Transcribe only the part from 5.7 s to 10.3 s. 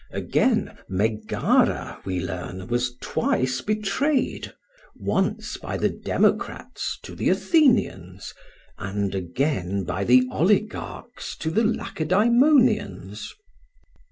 the democrats to the Athenians, and again by the